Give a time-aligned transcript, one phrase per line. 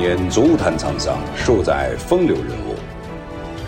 [0.00, 2.74] 年足坛沧桑，数载风流人物。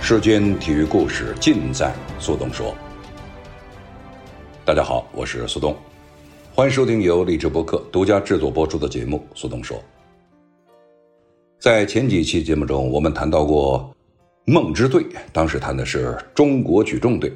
[0.01, 2.75] 世间体育故事尽在苏东说。
[4.65, 5.77] 大家好，我是苏东，
[6.55, 9.77] 欢迎收听由励志播客独家制作播出的节目《苏东说》。
[11.61, 13.95] 在前几期节目中，我们谈到过
[14.47, 15.05] 梦之队，
[15.35, 17.31] 当时谈的是中国举重队。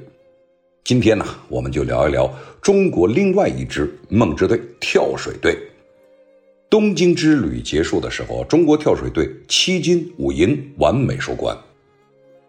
[0.84, 2.32] 今天呢，我们就聊一聊
[2.62, 5.55] 中国另外一支梦之队——跳水队。
[6.69, 11.56] 东京之旅结束的时候，中国跳水队七金五银完美收官。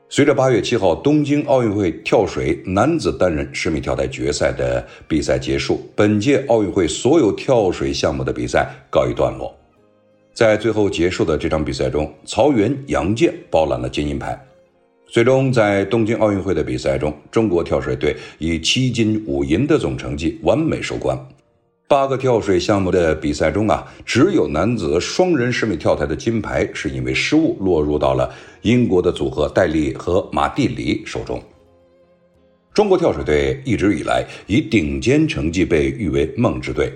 [0.09, 9.55] 随着八月七号东京奥运会跳水男子单人十米跳台决赛的比赛结束，本届奥运会所有跳水项目的比赛告一段落。
[10.33, 14.39] 在最后结束的这场比赛中，曹原、杨健包揽了金银牌。
[15.05, 21.17] 最终，在东京奥运会的比赛中，中国跳水队以七金五银的总成绩完美收官。
[21.89, 28.29] 八个跳水项目的比赛中啊，只有男子双人十米跳台的金牌是因为失误落入到了
[28.63, 31.41] 英国的组合戴利和马蒂里手中。
[32.73, 36.91] 中国跳水队一直以来以顶尖成绩被誉为“梦之队”，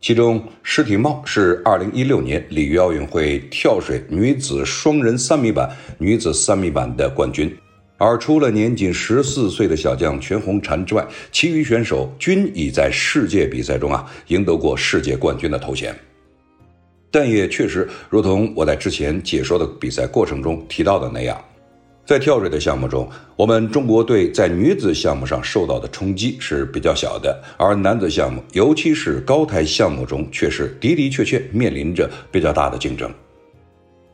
[0.00, 7.54] 其中施廷懋是2016年里约奥运会跳水女子双人三米板、女子三米板的冠军。
[8.04, 15.96] 而除了年仅十四岁的小将全红婵之外，其余选手均已在世界比赛中啊赢得过世界冠军的头衔。
[17.10, 21.42] 但也确实，如同我在之前解说的比赛过程中提到的那样，
[22.04, 33.10] 在跳水的项目中，我们中国队在女子项目上受到的冲击是比较小的，而男子项目，尤其是高台项目中，却是的的确确面临着比较大的竞争。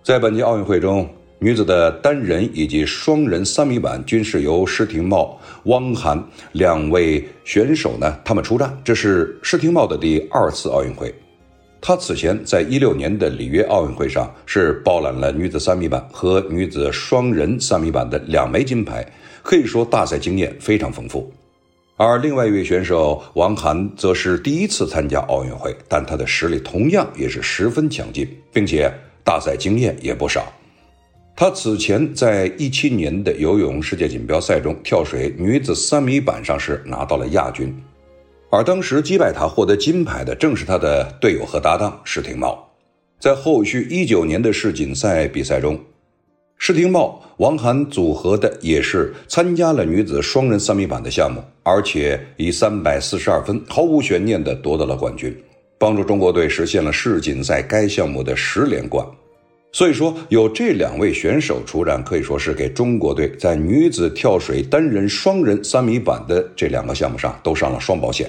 [0.04, 1.08] 在本届奥运会中。
[1.42, 8.78] 女子的单人以及双人三米板均是由施廷懋、汪涵两位选手呢，他们出战。
[8.84, 11.14] 这是施廷懋的第二次奥运会，
[11.80, 19.02] 她此前在一六年的里约奥运会上是包揽了女子三米板和女子双人三米板的两枚金牌，
[19.42, 21.32] 可以说大赛经验非常丰富。
[21.96, 28.92] 而另外一位选手王涵则是第一次参加奥运会，但她的实力同样也是十分强劲，并且
[29.24, 30.52] 大赛经验也不少。
[31.40, 37.74] 他此前在一七年的游泳世界锦标赛中，跳水女子三米板上是拿到了亚军，
[38.50, 42.58] 而当时击败他获得金牌的正是他的队友和搭档施廷懋。
[43.18, 45.80] 在后续一九年的世锦赛比赛中，
[46.58, 55.34] 施廷懋、王涵组合的也是参加了女子双人三米板的项目，而且以三百四十二分毫无悬念地夺得了冠军，
[55.78, 59.06] 帮助中国队实现了世锦赛该项目的十连冠。
[59.72, 68.28] 所以说，有这两位选手出战，可以说是给中国队在女子跳水单人、双人三米板的这两个项目上都上了双保险。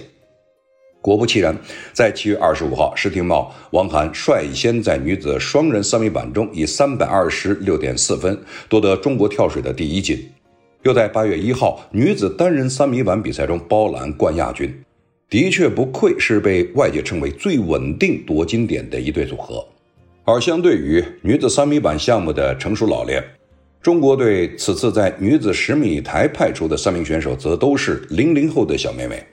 [1.01, 1.57] 果不其然，
[1.93, 10.29] 在七月二十五号，施廷懋、王涵率先在女子双人三米板中以三百二十六点四分夺得中国跳水的第一金，
[10.83, 14.71] 又在八月一号女子单人三米板比赛中包揽冠亚军，
[15.27, 19.65] 的确不愧是被外界称为最稳定夺金点的一对组合。
[20.23, 23.23] 而相对于女子三米板项目的成熟老练，
[23.81, 29.25] 中国队此次在女子十米台派出的三名选手则都是零零后的小妹妹，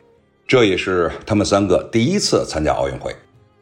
[0.46, 3.14] 这也是他们三个第一次参加奥运会。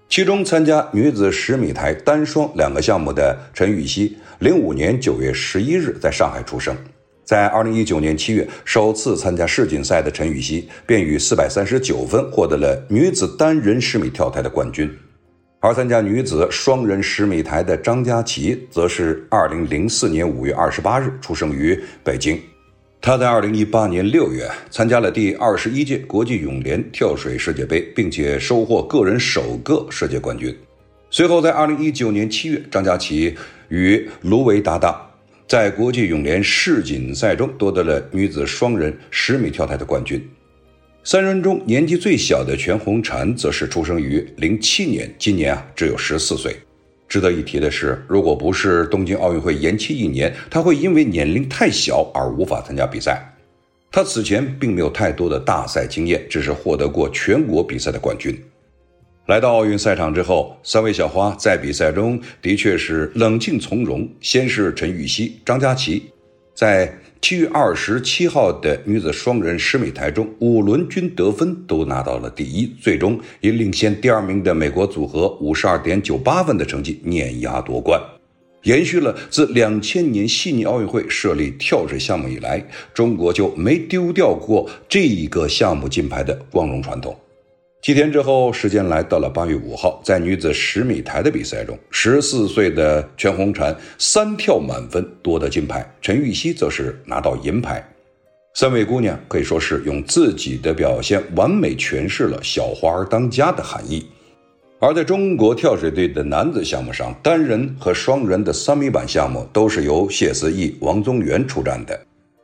[0.09, 6.77] 其中参加女子十米台单双两个项目的陈芋汐，零五年九月十一日在上海出生，
[7.25, 14.89] 在二零一九年七月首次参加世锦赛的陈芋汐，便以四百三十九分获得了女子单人十米跳台的冠军。
[15.67, 22.41] 而参加女子双人十米台的张家齐，则是二零零四年五月二十八日出生于北京。
[23.01, 30.57] 她在二零一八年六月参加了第二十一届国际泳联跳水世界杯，并且收获个人首个世界冠军。
[31.11, 33.35] 随后，在二零一九年七月，张家齐
[33.69, 34.97] 与卢维搭档，
[35.49, 40.25] 在国际泳联世锦赛中夺得了女子双人十米跳台的冠军。
[41.07, 46.57] 三人中年纪最小的全红婵，则是出生于零七年，今年啊只有十四岁。
[47.09, 53.23] 值得一提的是，如果不是东京奥运会延期一年，他会因为年龄太小而无法参加比赛。
[53.93, 58.37] 他此前并没有太多的大赛经验，只是获得过全国比赛的冠军。
[59.29, 64.09] 来到奥运赛场之后，三位小花在比赛中的确是冷静从容。
[64.21, 66.11] 先是陈芋汐、张家齐，
[66.53, 66.93] 在。
[67.21, 78.01] 七月二十七号的女子双人十米台中，五轮均得分都拿到了第一，最终以领先第二名的美国组合五十二点九八分的成绩碾压夺冠，
[78.63, 82.65] 延续了自两千年悉尼奥运会设立跳水项目以来，
[82.95, 87.19] 中国就没丢掉过这一个项目金牌的光荣传统。
[87.87, 97.81] 七天之后，时间来到了八月五号，在女子十米台的比赛中，十四岁的全红婵三跳满分夺得金牌，陈芋汐则是拿到银牌。
[98.55, 104.05] 三位姑娘可以说是用自己的表现完美诠释了“小花儿当家”的含义。
[104.81, 111.97] 而在中国跳水队的男子项目上，单人和双人的三米板项目都是由谢思义、王宗源出战的。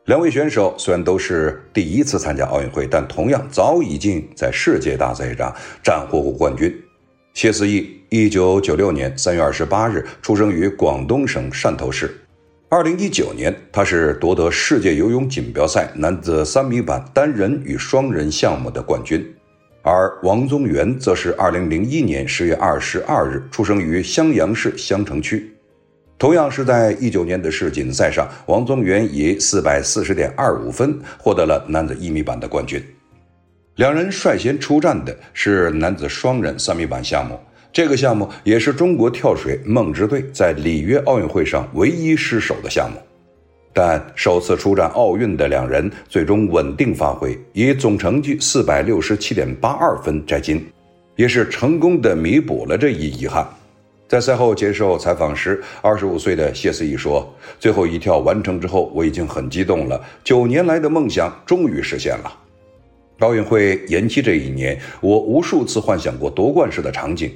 [0.05, 6.77] 两位选手虽然都是第一次参加奥运会，但同样早已经在世界大赛上斩获过冠军。
[7.33, 12.13] 谢思义，一九九六年三月二十八日出生于广东省汕头市。
[12.67, 19.25] 二零一九年，他是夺得世界游泳锦标赛男子三米板单人与双人项目的冠军。
[19.83, 25.52] 而王宗源则是二零零一年十月二十二日出生于襄阳市襄城区。
[26.23, 32.81] 同样是在一九年的世锦赛上，王宗源以四百四十点二五分获得了男子一米板的冠军。
[33.75, 37.37] 两人率先出战的是男子双人三米板项目，
[37.73, 42.97] 这个项目也是中国跳水梦之队在里约奥运会上唯一失手的项目。
[43.73, 50.65] 但首次出战奥运的两人最终稳定发挥，以总成绩四百六十七点八二分摘金，
[51.17, 53.45] 也是成功的弥补了这一遗憾。
[54.13, 57.27] 在赛后接受采访时，二十五岁的谢思义说
[57.59, 59.99] ：“最后一跳完成之后，我已经很激动了。
[60.23, 62.31] 九年来的梦想终于实现了。
[63.21, 67.31] 奥运会延期这一年，我无数次幻想过夺冠时的场景。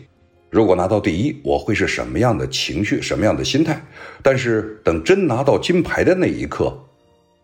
[0.51, 3.83] 如果拿到第一，我会是什么样的情绪，什么样的心态？
[4.21, 6.71] 但是等真拿到金牌的那一刻，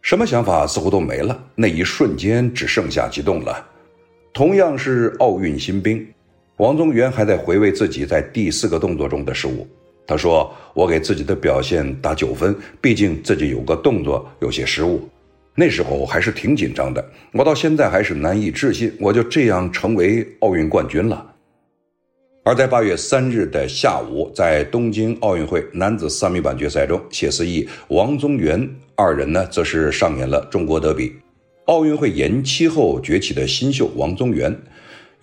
[0.03, 1.43] 什么想法似乎都没了。
[1.55, 3.65] 那一瞬间，只剩下激动了。
[4.31, 6.07] 同样是奥运新兵。”
[6.57, 9.67] 王宗源还在回味自己在第四个动作中的失误。
[10.05, 15.01] 他说：“我给自己的表现打九分，毕竟自己有个动作有些失误。
[15.55, 21.25] 那时候还是挺紧张的，我到现在还是难以置信，我就这样成为奥运冠军了。”
[22.45, 31.13] 而在八月三日的下午，在东京奥运会男子三米板决赛中，谢思义、王宗源二人呢，则是上演了中国德比。
[31.65, 34.53] 奥运会延期后崛起的新秀王宗源。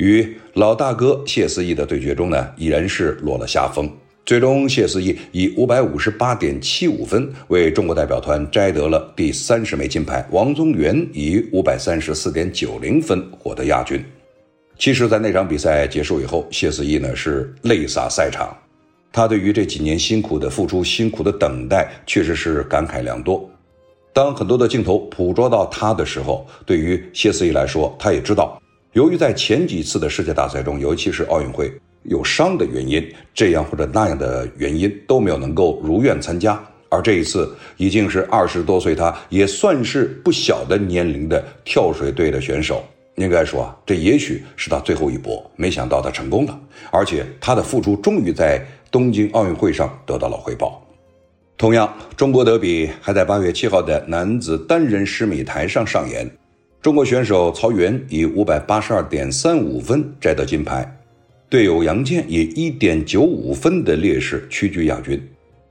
[0.01, 3.87] 与老大哥谢思义的对决中呢，依然是落了下风。
[4.25, 14.03] 最终，谢思义以五百五十八点七五分为中国代表团摘得了第三十枚金牌，王宗源以五百三十四点九零分获得亚军。
[14.79, 18.57] 其实，在那场比赛结束以后，谢思义呢是泪洒赛场，
[19.13, 23.47] 他对于这几年辛苦的付出、辛苦的等待，确实是感慨良多。
[24.15, 28.59] 当很多的镜头捕捉到他的时候，对于谢思义来说，他也知道。
[28.93, 31.73] 由于在前几次的世界大赛中，尤其是奥运会
[32.03, 36.61] 有伤的原因，这样或者那样的原因都没有能够如愿参加。
[36.89, 42.85] 而这一次已经是二十多岁，他也算是不小的年龄的跳水队的选手。
[43.15, 45.49] 应该说啊，这也许是他最后一搏。
[45.55, 46.61] 没想到他成功了，
[46.91, 48.61] 而且他的付出终于在
[48.91, 50.85] 东京奥运会上得到了回报。
[51.57, 56.29] 同样，中国德比还在八月七号的男子单人十米台上上演。
[56.83, 60.91] 中国选手曹原以五百八十二点三五分摘得金牌，
[61.51, 65.23] 队友杨健以一点九五分的劣势屈居亚军。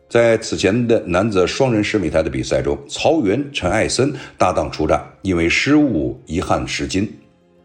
[0.07, 7.11] 在此前的男子双人十米台的比赛中，曹原、陈艾森搭档出战，因为失误遗憾失金。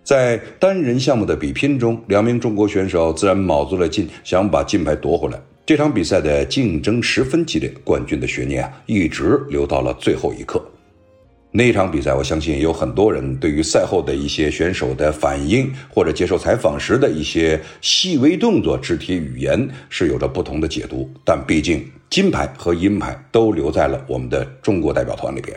[0.03, 5.39] 在单人项目的比拼中，两名中国选手自然卯足了劲，想把金牌夺回来。
[5.67, 10.67] 这场比赛的竞争十分激烈，冠军的悬念啊，一直留到了最后一刻。
[11.57, 21.09] 那一场比赛，我相信有很多人对于赛后的一些选手的反应，或者接受采访时的一些细微动作、肢体语言是有着不同的解读。
[21.25, 25.57] 但毕竟金牌和银牌都留在了我们的中国代表团里边。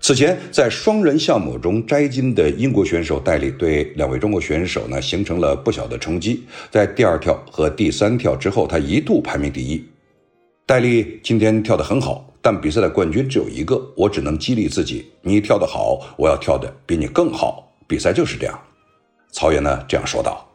[0.00, 6.42] 此前在双人项目中摘金的英国选手戴丽，对两位中国选手呢形成了不小的冲击。
[6.70, 9.84] 在第二跳和第三跳之后，他一度排名第一。
[10.64, 12.30] 戴丽今天跳得很好。
[12.46, 17.72] 但比赛的冠军只有一个，我只能激励自己：你跳得好，我要跳得比你更好。
[17.86, 18.60] 比赛就是这样。
[19.32, 20.46] 曹原呢这样说道。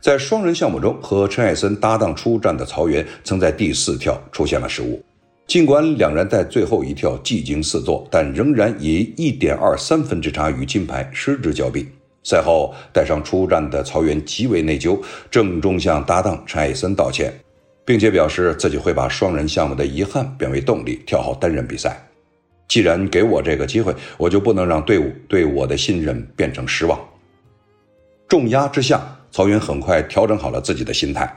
[0.00, 5.04] 在双人项目中，和陈艾森搭档出战的曹原，曾在第四跳出现了失误。
[5.48, 11.88] 尽管两人在最后一跳技惊四座，但仍然以一点二三分之差与金牌失之交臂。
[12.22, 14.96] 赛后，带上出战的曹原极为内疚，
[15.28, 17.34] 郑重向搭档陈艾森道歉。
[17.84, 22.00] 并且表示自己会把双人项目的遗憾变为动力，跳好单人比赛。
[22.66, 26.98] 既然给我这个机会，我就不能让队伍对我的信任变成失望。
[28.26, 29.00] 重压之下，
[29.30, 31.30] 曹云很快调整好了自己的心态。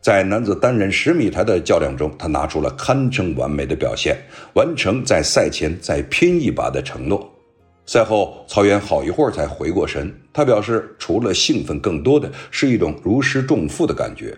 [0.00, 4.16] 在男子单人十米台的较量中，他拿出了堪称完美的表现，
[4.54, 7.28] 完成在赛前再拼一把的承诺。
[7.84, 14.32] 赛后，曹原好一会儿才回过神，他表示，除了兴奋，更多的是一种如释重负的感觉。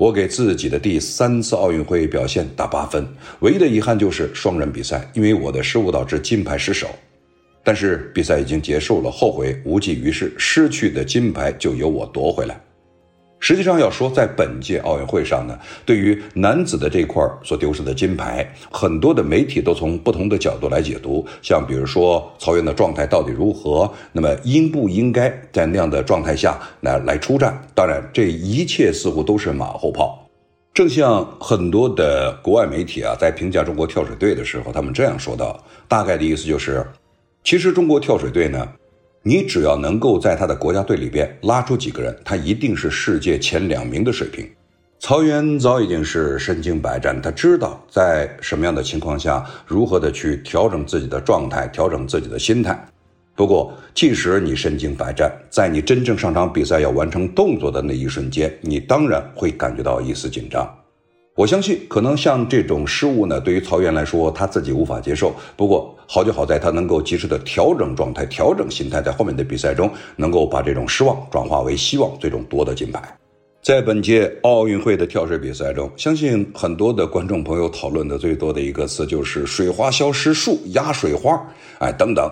[0.00, 3.06] 我给自己的第三次奥运会表现打八分，
[3.40, 6.88] 唯一的遗憾就是双人比赛，因为我的失误导致金牌失手。
[7.62, 12.58] 但是比赛已经结束了，后悔无济于事，失去的金牌就由我夺回来。
[13.40, 21.26] 实际上要说，在本届奥运会上呢，对于男子的这块所丢失的金牌，很多的媒体都从不同的角度来解读。
[21.40, 27.58] 像比如说曹原的状态到底如何，那么应不应该在那样的状态下来来出战？
[27.74, 30.28] 当然，这一切似乎都是马后炮。
[30.74, 36.86] 正像很多的国外媒体啊，在评价中国跳水队的时候，他们这样说道，大概的意思就是，
[37.42, 38.68] 其实中国跳水队呢。
[39.22, 44.48] 你只要能够在他的国家队里边拉出几个人，他一定是世界前两名的水平。
[44.98, 52.82] 曹原早已经是身经百战，他知道在什么样的情况下如何的去调整自己的状态，调整自己的心态。
[53.34, 60.66] 不过，即使你身经百战，在你真正上场比赛要完成动作的那一瞬间，你当然会感觉到一丝紧张。
[61.40, 65.34] 我相信，可能像这种失误呢，对于曹原来说，他自己无法接受。
[65.56, 73.00] 不过好就好在他能够及时的调整状态、调整心态，在后面的比赛中能够把这种失望转化为希望，最终夺得金牌。
[73.62, 81.42] 在本届奥运会的跳水比赛中，相信很多的观众朋友讨论的最多的一个词就是“水花消失术”“压水花”
[81.80, 82.30] 哎等等。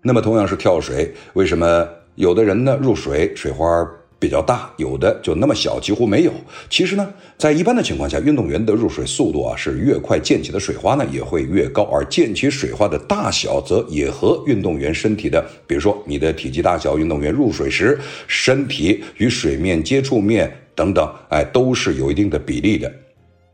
[0.00, 3.86] 那么同样是跳水，为什么有的人呢入水水花？
[4.18, 6.32] 比较大，有的就那么小，几乎没有。
[6.70, 7.06] 其实呢，
[7.36, 22.90] 在一般的情况下，运动员的入水速度啊是越快，溅起的水花呢也会越高，而溅起水花的大小则也和运动员身体的，比如说你的体积大小，运动员入水时身体与水面接触面等等，哎，都是有一定的比例的。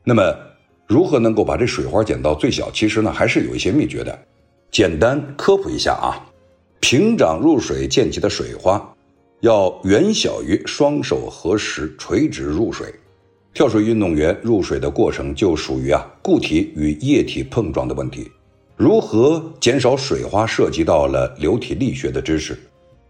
[0.05, 0.35] 那么，
[0.87, 2.71] 如何能够把这水花减到最小？
[2.71, 4.17] 其实呢，还是有一些秘诀的。
[4.71, 6.19] 简单科普一下啊，
[6.81, 8.92] 平掌入水溅起的水花。
[9.43, 12.95] 要远小于双手合十垂直入水，
[13.53, 18.31] 跳水运动员入水的过程就属于啊固体与液体碰撞的问题。
[18.77, 22.57] 如何减少水花，涉及到了流体力学的知识。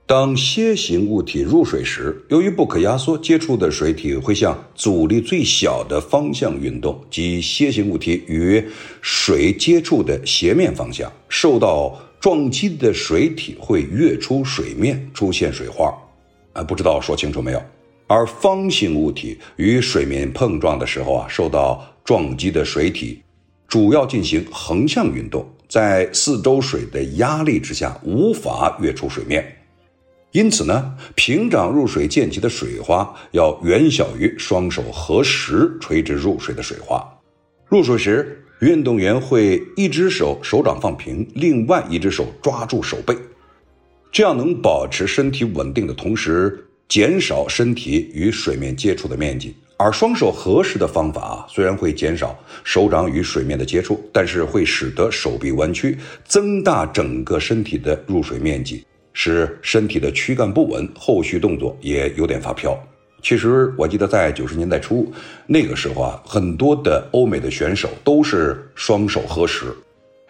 [0.07, 8.65] 当楔形物体入水时，由于不可压缩，接触的水体会向阻力最小的方向运动，即楔形物体与
[9.03, 15.95] 水接触的斜面方向，受到撞击的水体会跃出水面，出现水花。
[16.53, 17.63] 啊，不知道说清楚没有？
[18.07, 23.23] 而方形物体与水面碰撞的时候啊，受到撞击的水体
[23.67, 29.43] 主要进行横向运动，在四周水的压力之下无法跃出水面，
[30.33, 37.03] 因此呢，平掌入水溅起的水花要远小于双手合十垂直入水的水花。
[37.67, 43.17] 入水时，运动员会一只手手掌放平，另外一只手抓住手背。
[44.13, 49.57] 这样能保持身体稳定的同时，减少身体与水面接触的面积。
[49.79, 62.79] 而双手合十的方法啊，虽然会减少手掌与水面的接触，但是会使得手臂弯曲，增大整个身体的入水面积，使身体的躯干不稳，后续动作也有点发飘。
[63.23, 65.11] 其实我记得在九十年代初，
[65.47, 69.75] 那个时候啊，很多的欧美的选手都是双手合十。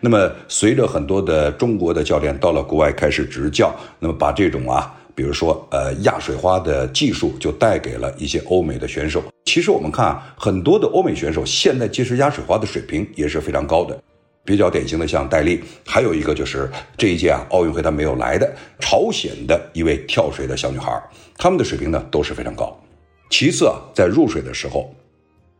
[0.04, 9.22] 那么，随着很多的中国的教练到了国外开始执教，那么把这种啊，比如说呃压水花的技术就带给了一些欧美的选手。
[9.44, 13.96] 其实我们看很多的欧美选手现在其实压水花的水平也是非常高的，
[14.44, 16.68] 比较典型的像戴笠，还有一个就是
[16.98, 21.00] 这一届啊奥运会他没有来的朝鲜的一位跳水的小女孩，
[21.38, 22.76] 他们的水平呢都是非常高。
[23.30, 24.92] 其次啊，在入水的时候，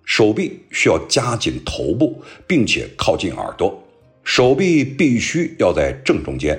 [0.04, 3.80] 手臂需要夹紧头部，并且靠近耳朵。
[4.24, 6.58] 手臂必须要在正中间，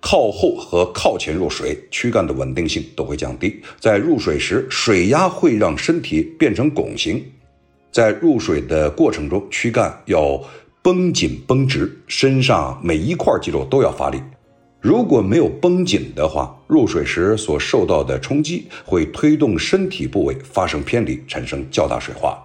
[0.00, 3.60] 靠后和靠前入水，躯干的稳定性都会降低。
[3.78, 7.24] 在入水时，水压会让身体变成拱形，
[7.90, 10.40] 在入水的过程中，躯干要
[10.82, 14.20] 绷紧绷直，身上每一块肌肉都要发力。
[14.80, 22.38] 如果没有绷紧的话，入水时所受到的冲击会推动身体部位发生偏离，产生较大水花。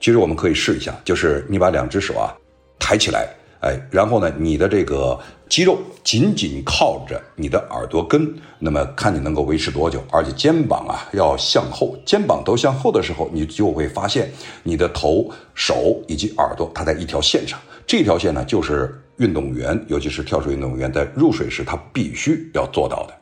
[0.00, 2.32] 其实我们可以试一下，就是你把两只手啊
[2.78, 3.28] 抬起来。
[3.64, 5.18] 哎，然后呢，你的这个
[5.48, 10.04] 肌肉紧紧靠着你的耳朵根，那么看你能够维持多久。
[10.12, 14.30] 而且肩膀啊要向后，肩膀都向后的时候，你就会发现
[14.62, 17.58] 你的头、手以及耳朵它在一条线上。
[17.86, 23.14] 这条线呢，就是运动员，尤其是跳水运动员在入水时他必须要做到的。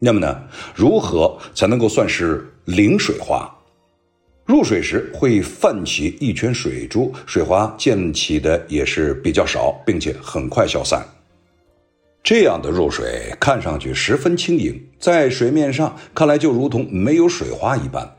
[0.00, 0.36] 那么呢，
[0.74, 3.48] 如何才能够算是零水花？
[4.48, 11.06] 入水时会泛起一圈水珠，水花溅起的也是比较少，并且很快消散。
[12.22, 18.10] 这样的入水看上去十分轻盈，在水面上看来就如同没有水花一般。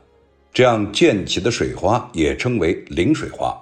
[0.52, 3.52] 这样溅起的水花也称为零水花。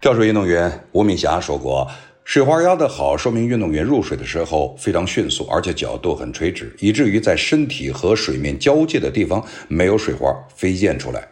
[0.00, 1.88] 跳水运动员吴敏霞说过。
[2.24, 11.26] 水花压得好，说明运动员入水的时候非常迅速，而且角度很垂直，以至于在身体和水面交界的地方没有水花飞溅出来。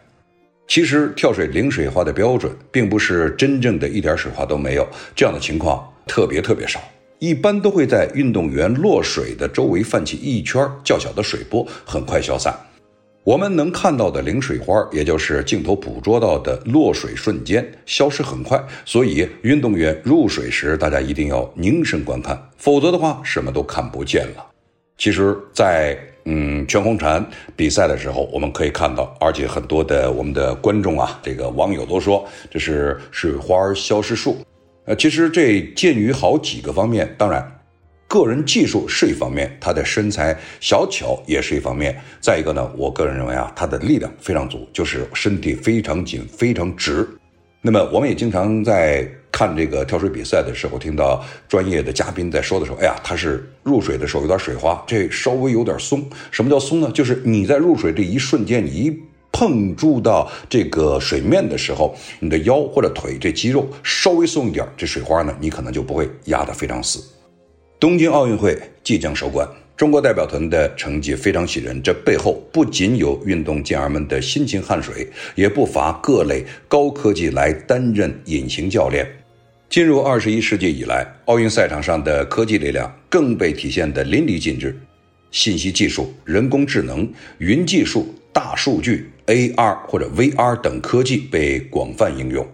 [0.67, 6.79] 其实跳水零水花的标准，并不是真正的一点水花都没有，这样的情况特别特别少，
[7.19, 12.53] 一般都会在运动员落水的周围泛起一圈较小的水波，很快消散。
[13.23, 18.61] 我们能看到的零水花，也就是镜头捕捉到的落水瞬间，消失很快。
[18.85, 24.45] 所以，运动员入水时，大家一定要凝神观看，否则的话，什么都看不见了。
[24.97, 25.97] 其实，在
[26.29, 27.23] 嗯全红婵
[27.55, 34.37] 比赛的时候，我们可以看到，而且很多的我们的观众啊，这个网友都说这是水花消失术。
[34.85, 37.53] 呃，其实这鉴于好几个方面，当然。
[38.09, 41.93] 个人技术是一方面，他的身材小巧也是一方面。
[42.21, 47.05] 再一个呢，我个人认为啊，他的力量非常足，就是身体非常紧、非常直。
[47.61, 49.05] 那么，我们也经常在
[49.37, 56.03] 看这个跳水比赛的时候，听到专业的嘉宾在说的时候，哎呀，他是入水的时候有点水花，这稍微有点松。
[56.31, 56.89] 什么叫松呢？
[56.91, 58.99] 就是你在入水这一瞬间，你一
[59.31, 66.99] 碰触到这个水面的时候，你的腰或者腿这肌肉稍微松一点，这水花呢，你可能就不会压得非常死。
[67.79, 71.79] 东京奥运会即将收官，中国代表团的成绩非常喜人。
[71.83, 79.07] 这背后不仅有运动健儿们的辛勤汗水，也不乏各类高科技来担任隐形教练。
[79.69, 84.75] 进入二十一世纪以来，奥运赛场上的科技力量更被体现得淋漓尽致。
[85.29, 87.07] 信息技术、人工智能、
[87.39, 92.47] 云技术、大数据、AR 或者 VR 等科技被广泛应用。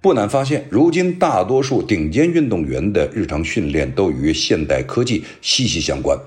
[0.00, 6.18] 不难发现，如今大多数顶尖运动员的日常训练都与现代科技息息相关，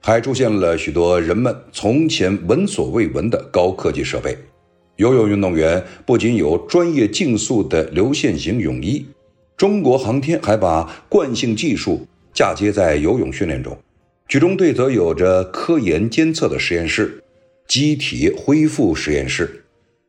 [0.00, 4.36] 还出现了许多人们从前闻所未闻的高科技设备。
[4.96, 9.06] 游泳运动员不仅有专业竞速的流线型泳衣，
[9.62, 13.78] 中国航天还把惯性技术嫁接在游泳训练中。
[14.26, 17.22] 举重队则有着科研监测的实验室、
[17.68, 19.62] 机体恢复实验室，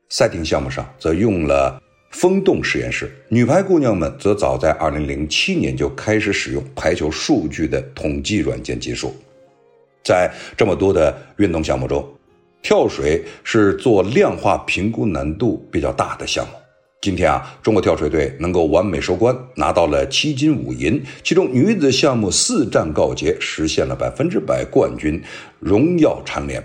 [0.09, 1.79] 赛艇项目上则用了。
[2.09, 9.15] 风洞实验室，女排姑娘们则早在2007年就开始使用排球数据的统计软件技术。
[10.03, 12.03] 在这么多的运动项目中，
[12.63, 16.53] 跳水是做量化评估难度比较大的项目。
[17.03, 25.21] 今天啊，中国跳水队能够完美收官，拿到了七金五银，其中女子项目四战告捷，实现了百分之百冠军，
[25.59, 26.63] 荣耀蝉联。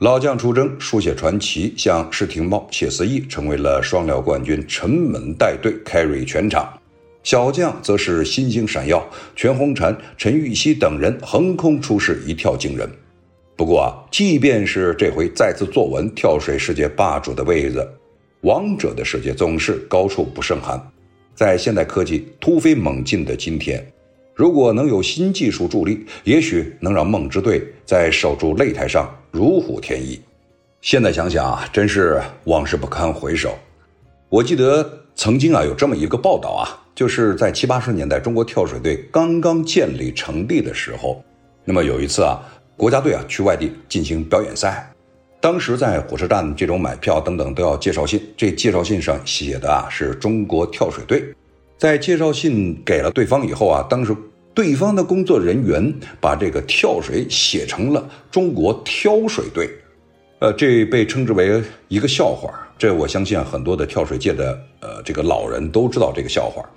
[0.00, 6.64] 老将出征，书写传奇，像施廷懋、谢思义成为了双料冠军，沉稳带队 carry 全场；
[7.22, 12.90] 小将则是新星闪耀，全红婵、陈芋汐等人横空出世，一跳惊人。
[13.56, 17.88] 不过啊，即便是这回再次坐稳跳水世界霸主的位子，
[18.42, 20.80] 王者的世界总是高处不胜寒。
[21.34, 23.84] 在现代科技突飞猛进的今天。
[24.34, 30.20] 如果能有新技术助力，也许能让梦之队在守住擂台上如虎添翼。
[30.80, 33.58] 现在想想啊，真是往事不堪回首。
[34.28, 36.62] 我记得曾经啊有这么一个报道啊，
[36.94, 41.20] 就是在七八十年代中国跳水队刚刚建立成立的时候，
[41.64, 42.40] 那么有一次啊，
[42.76, 44.88] 国家队啊去外地进行表演赛，
[45.40, 51.24] 当时在火车站这种买票等等都要介绍信，这介绍信上写的啊是中国跳水队。
[51.76, 54.12] 在介绍信给了对方以后啊，当时
[54.52, 59.70] 对方的工作人员把这个跳水写成了中国挑水队，
[60.40, 62.52] 呃，这被称之为一个笑话。
[62.76, 66.68] 这我相信很多的跳水界的呃这个老人都知道这个笑话。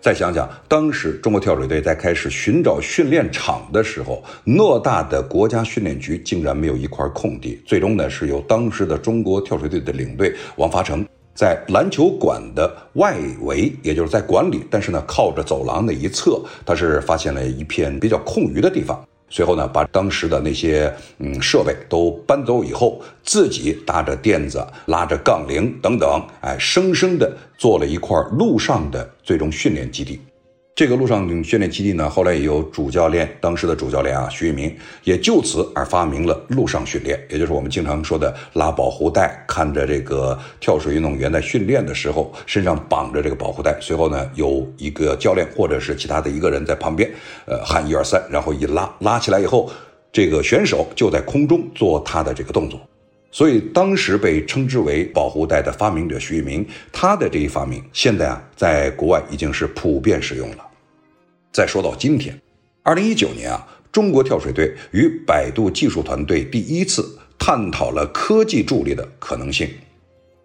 [0.00, 7.60] 再想想，当时中国跳水队在开始寻找训练场的时候，偌大的国家训练局竟然没有一块空地。
[7.66, 11.06] 最终呢，是由当时的中国跳水队的领队王发成。
[11.32, 19.06] 在篮球馆的外围，也就是在馆里，但是呢，靠着走廊的一侧，他是发现了一片比较空余的地方。
[19.30, 30.20] 随后呢，把当时的那些嗯设备都搬走以后，自己搭着垫子、拉着杠铃等等，哎，生生的做了一块陆上的最终训练基地。
[30.74, 47.10] 这个陆上训练基地呢，后来也有主教练，当时的主教练啊，徐玉明也就此而发明了陆上训练，也就是我们经常说的拉保护带，看着这个跳水运动员在训练的时候身上绑着这个保护带，随后呢有一个教练或者是其他的一个人在旁边，
[47.44, 49.70] 呃，喊一二三，然后一拉，拉起来以后，
[50.10, 52.80] 这个选手就在空中做他的这个动作，
[53.32, 60.66] 所以当时被称之为保护带的发明者徐玉明，他的这一发明现在啊，在国外已经是普遍使用了。
[61.52, 62.36] 再说到今天，
[62.82, 69.68] 二零一九年啊，中国跳水队与百度技术团队第一次探讨了科技助力的可能性。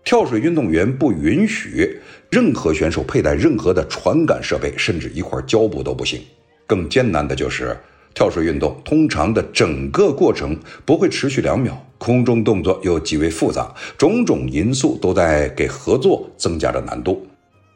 [0.04, 6.22] 跳水运动员不允许任何选手佩戴任何的传感设备，甚至一块胶布都不行。
[6.68, 7.76] 更艰难的就是
[8.16, 17.28] 跳水运动，通常的整个过程不会持续两秒，空中动作又极为复杂，种种因素都在给合作增加着难度。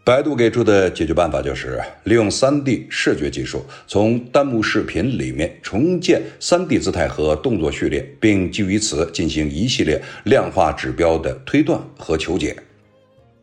[0.06, 12.56] 百度给出的解决办法就是利用 3D 视觉技术，从弹幕视频里面重建 3D 姿态和动作序列，并基于此进行一系列量化指标的推断和求解。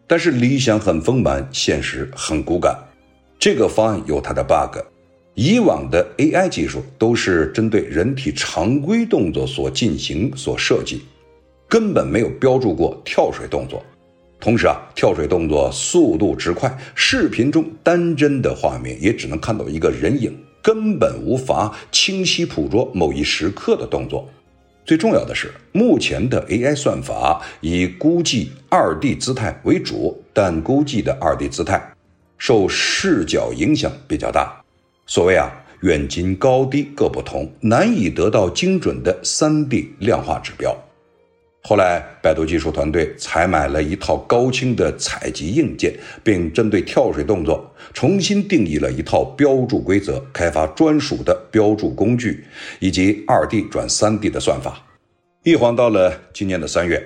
[0.09, 2.76] 但是理想很丰满，现实很骨感。
[3.38, 4.78] 这个方案有它的 bug。
[5.38, 11.03] 以往的 AI 技术都是针对人体常规动作所进行所设计，
[11.68, 13.85] 根本没有标注过跳水动作。
[14.40, 24.27] 同时啊，跳水动作速度之快，视频中单帧的画面也只能看到一个人影，根本无法清晰捕捉某一时刻的动作。
[24.87, 31.92] 最重要的是，目前的 AI 算法以估计二 D 姿态为主，但估计的二 D 姿态
[32.38, 34.62] 受视角影响比较大。
[35.09, 40.77] 所谓啊，远近高低各不同，难以得到精准的三 D 量化指标。
[41.62, 52.45] 后来，百度技术团队采买了一套高清的采集硬件，并针对跳水动作重新定义了一套标注规则，开发专属的标注工具
[52.81, 54.85] 以及二 D 转三 D 的算法。
[55.45, 57.01] 一晃到了今年的三月，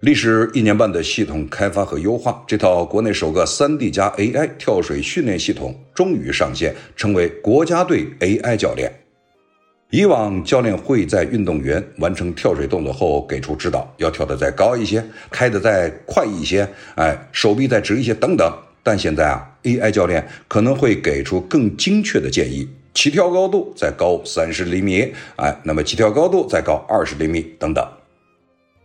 [0.00, 8.92] 历时一年半的系统开发和优化，这套国内首个三 D 加 AI 跳水训练系统终于上线，成为国家队 AI 教练。
[9.90, 18.48] 以往教练会在运动员完成跳水动作后给出指导，要跳得再高一些，开得再快一些，哎，手臂再直一些等等。
[18.84, 27.84] 但现在啊，AI 教练可能会给出更精确的建议：起跳高度再高三十厘米，哎，那么起跳高度再高二十厘米等等。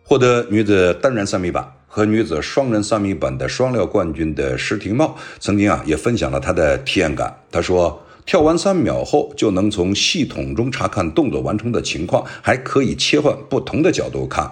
[0.04, 7.36] 获得女子单人三米板和女子双人三米板的双料冠军的施廷懋，曾经啊也分享了他的体验感。
[7.52, 8.00] 他说。
[8.26, 14.50] 跳完三秒后，就能从系统中查看动作完成的情况，还可以切换不同的角度看，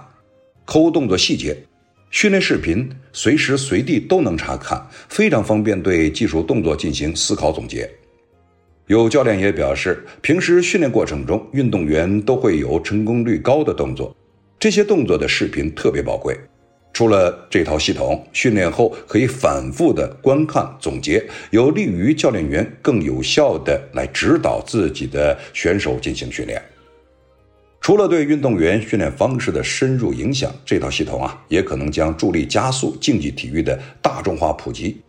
[0.65, 1.55] 抠动作细节，
[2.09, 7.89] 训练视频随时随地都能查看，非常方便对技术动作进行思考总结。
[8.87, 14.13] 有教练也表示，平时训练过程中，运动员都会有成功率高的动作，
[14.61, 16.37] 这些动作的视频特别宝贵。
[16.93, 26.61] 除了这套系统，训练后可以反复的观看总结，有利于教练员更有效的来指导自己的选手进行训练。
[27.79, 35.01] 除了对运动员训练方式的深入影响，这套系统啊，也可能将助力加速竞技体育的大众化普及。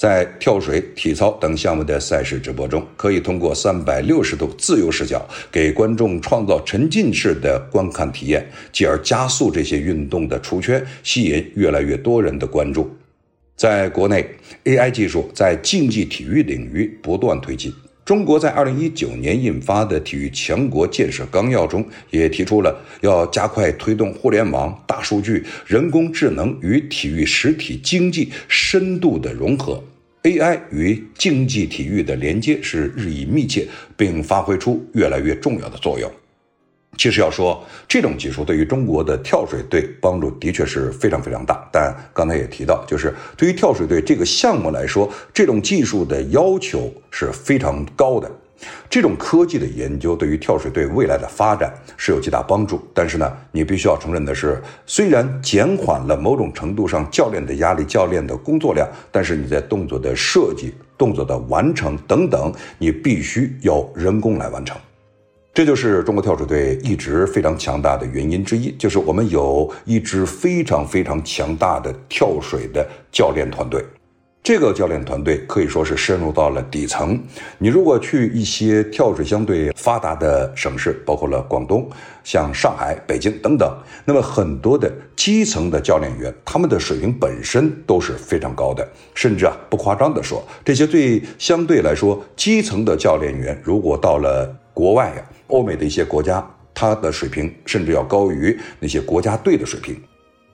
[0.00, 12.90] 在跳水、体操等项目的赛事直播中，可以通过三百六十度自由视角，给观众创造沉浸式的观看体验，继而加速这些运动的出圈，吸引越来越多人的关注。
[13.54, 14.26] 在国内
[14.64, 17.70] ，AI 技术在竞技体育领域不断推进。
[18.02, 29.84] 中国在二零一九年印发的体育强国建设纲要中，也提出了要加快推动互联网、大数据、人工智能与体育实体经济深度的融合。
[30.22, 36.10] AI 与竞技体育的连接是日益密切，并发挥出越来越重要的作用。
[36.98, 41.66] 其实要说，这种技术对于中国的跳水队帮助的确是非常非常大。
[41.72, 48.30] 但刚才也提到，就是对于跳水队这个项目来说，这种技术的要求是非常高的。
[48.88, 64.76] 这种科技的研究对于跳水队未来的发展是有极大帮助，但是呢，你必须要承认的是，虽然减缓了某种程度上教练的压力、教练的工作量，但是你在动作的设计、动作的完成等等，你必须要人工来完成。
[65.52, 73.84] 这就是中国跳水队一直非常强大的原因之一，就是我们有一支非常非常强大的跳水的教练团队。
[74.42, 77.22] 这个教练团队可以说是深入到了底层。
[77.58, 81.86] 你如果去一些跳水相对发达的省市，包括了广东、
[82.24, 83.70] 像上海、北京等等，
[84.06, 88.86] 那么很多的基层的教练员，他们的水平本身都是非常高的。
[89.14, 100.00] 甚至啊，不夸张的说，这些最相对来说基层的教练员，如果到了国外呀，欧美的一些国家，他的水平甚至要高于那些国家队的水平。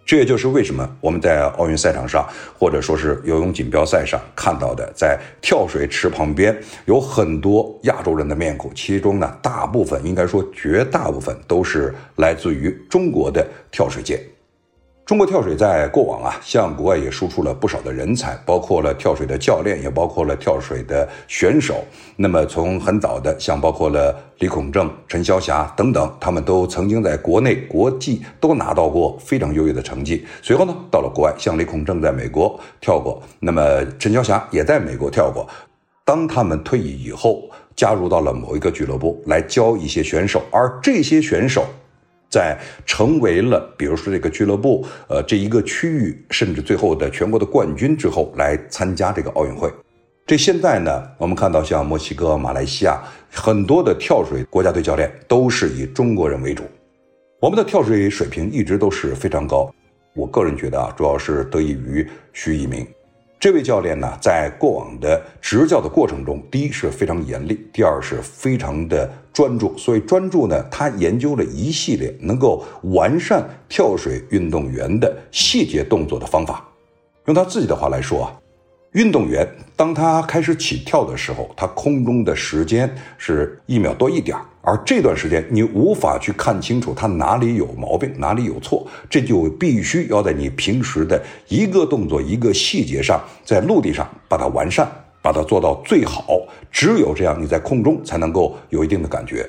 [0.06, 2.24] 这也就是为什么我们在奥运赛场上，
[2.56, 14.20] 或者说是游泳锦标赛上看到的，在跳水池旁边有很多亚洲人的面孔，其中呢，大部分应该说绝大部分都是来自于中国的跳水界。
[15.06, 21.76] 中国跳水在过往啊，向国外也输出了不少的人才，包括了跳水的教练，也包括了跳水的选手。
[22.16, 30.26] 那么从很早的，像包括了李孔正、陈潇霞等等，他们都曾经在国内、国际都拿到过非常优异的成绩。
[30.42, 33.62] 随后呢，到了国外，像李孔正在美国跳过，那么
[34.00, 35.48] 陈潇霞也在美国跳过。
[36.04, 41.64] 当他们退役以后，加入到了某一个俱乐部来教一些选手，而这些选手。
[42.28, 49.72] 在成为了，比如说这个俱乐部，呃，这一个区域，甚至最后的全国的冠军之后，来参加这个奥运会。
[50.26, 56.64] 这现在呢，我们看到像墨西哥、马来西亚很多的跳水国家队教练都是以中国人为主。
[57.40, 59.72] 我们的跳水水平一直都是非常高。
[60.14, 62.84] 我个人觉得啊，主要是得益于徐一鸣。
[63.38, 69.76] 这位教练呢，在过往的执教的过程中，第一是非常严厉，第二是非常的专注。
[69.76, 76.66] 所以专注呢，他研究了一系列能够完善跳水运动员的细节动作的方法。
[77.26, 78.32] 用他自己的话来说啊。
[78.92, 79.46] 运动员
[79.76, 94.90] 当他开始起跳的时候，他空中的时间是一秒多一点儿而这段时间你无法去看清楚他哪里有毛病，哪里有错，这就必须要在你平时的一个动作、一个细节上，在陆地上把它完善，
[95.22, 96.40] 把它做到最好。
[96.72, 99.48] 只有这样，你在空中才能够有一定的感觉。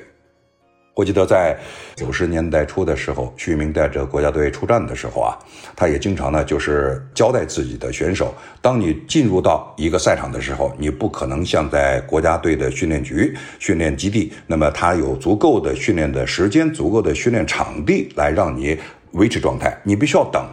[0.98, 1.56] 我记得在
[1.94, 5.38] 九十年代初的时候，徐明带着国家队出战的时候啊，
[5.76, 18.76] 他也经常呢就是交代自己的选手：，当你进入到一个赛场的时候，你不可能像在国家队的训练局、训练基地，那么他有足够的训练的时间、足够的训练场地来让你
[19.12, 19.80] 维持状态。
[19.84, 20.44] 你必须要等，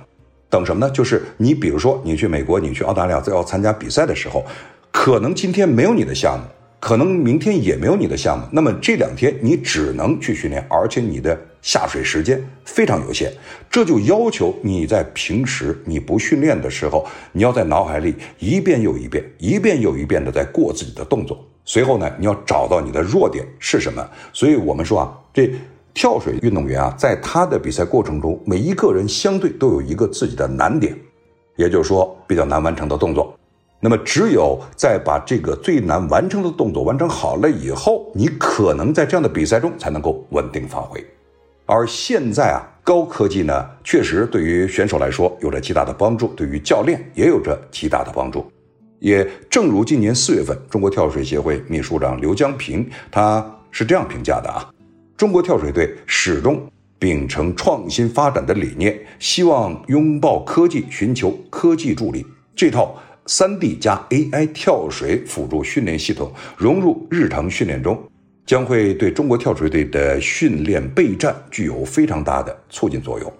[0.48, 0.94] 等什么呢？
[0.94, 4.46] 就是你比如说你去美国、你去澳大利亚要参加比赛的时候，
[4.92, 6.46] 可能今天没有你的项目。
[6.86, 13.34] 可能明天也没有你的项目，那么这两天你只能去训练，而且你的下水时间非常有限，
[13.72, 21.44] 这就要求你在平时你不训练的时候，你要在脑海里一遍又一遍、一遍又一遍的在过自己的动作。
[21.66, 24.08] 随后呢，你要找到你的弱点是什么。
[24.32, 25.52] 所以我们说啊，这
[25.92, 30.96] 跳水运动员啊，在他的比赛过程中，每一个人相对都有一个自己的难点，
[31.56, 33.35] 也就是说比较难完成的动作。
[33.88, 41.06] 那么，只有在把这个最难完成的动作完成好了以后，你可能在这样的比赛中才能够稳定发挥。
[41.68, 48.44] 而现在啊，高科技呢，确实对于选手来说有着极大的帮助，对于教练也有着极大的帮助。
[48.98, 54.68] 也正如今年四月份，中国跳水协会秘书长刘江平他是这样评价的啊：
[55.16, 56.60] 中国跳水队始终
[56.98, 62.96] 秉承创新发展的理念，希望拥抱科技，寻求科技助力这套。
[63.28, 68.00] 三 D 加 AI 跳水辅助训练系统融入日常训练中，
[68.46, 73.32] 将会对中国跳水队的训练备战具有非常大的促进作用。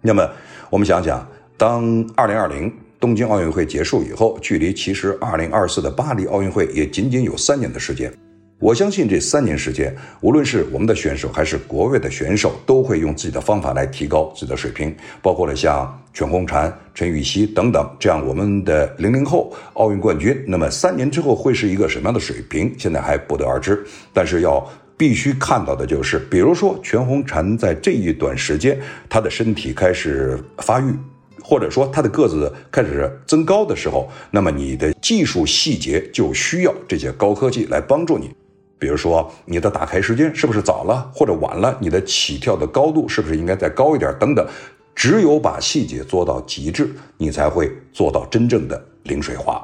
[0.00, 0.28] 那么，
[0.70, 1.26] 我们想想，
[1.56, 8.12] 当2020东京奥运会结束以后，距离其实2024的巴黎奥运会也仅仅有三年的时间。
[8.60, 14.92] 我相信这三年时间，无论是我们的选手还是国外的选手，都会用自己的方法来提高自己的水平。
[15.22, 23.80] 包括了像全红婵、陈芋汐等等，这样我们的零零后奥运冠军，那么三年之后会是一个什么样的水平，现在还不得而知。
[24.12, 28.76] 但是要必须看到的就是，比如说全红婵在这一段时间，
[29.08, 30.92] 她的身体开始发育，
[31.40, 38.28] 或者说她的个子开始增高的时候，那么你的技术细节就需要这些高科技来帮助你。
[38.78, 41.76] 比如说，你的打开时间是不是早了或者晚了？
[41.80, 44.14] 你的起跳的高度是不是应该再高一点？
[44.18, 44.46] 等等，
[44.94, 49.60] 只有把细节做到极致，你才会做到真正的零水花。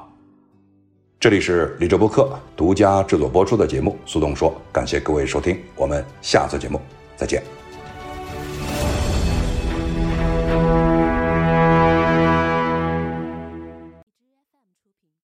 [1.21, 6.81] 这里是李哲播客独家制作播出的节目《苏东说》，感谢各位收听，我们下次节目
[7.17, 7.64] 再见。